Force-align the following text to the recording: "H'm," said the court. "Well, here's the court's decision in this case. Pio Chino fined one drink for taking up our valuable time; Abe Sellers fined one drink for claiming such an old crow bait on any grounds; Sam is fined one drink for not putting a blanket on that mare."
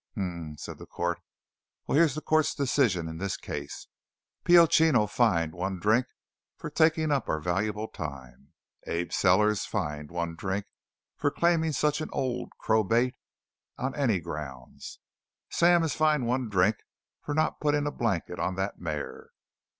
"H'm," 0.13 0.55
said 0.57 0.79
the 0.79 0.87
court. 0.87 1.19
"Well, 1.85 1.95
here's 1.95 2.15
the 2.15 2.23
court's 2.23 2.55
decision 2.55 3.07
in 3.07 3.19
this 3.19 3.37
case. 3.37 3.85
Pio 4.43 4.65
Chino 4.65 5.05
fined 5.05 5.53
one 5.53 5.77
drink 5.79 6.07
for 6.57 6.71
taking 6.71 7.11
up 7.11 7.29
our 7.29 7.39
valuable 7.39 7.87
time; 7.87 8.53
Abe 8.87 9.11
Sellers 9.11 9.67
fined 9.67 10.09
one 10.09 10.33
drink 10.35 10.65
for 11.17 11.29
claiming 11.29 11.71
such 11.73 12.01
an 12.01 12.09
old 12.13 12.49
crow 12.59 12.83
bait 12.83 13.13
on 13.77 13.93
any 13.93 14.19
grounds; 14.19 14.97
Sam 15.51 15.83
is 15.83 15.93
fined 15.93 16.25
one 16.25 16.49
drink 16.49 16.77
for 17.21 17.35
not 17.35 17.59
putting 17.61 17.85
a 17.85 17.91
blanket 17.91 18.39
on 18.39 18.55
that 18.55 18.79
mare." 18.79 19.29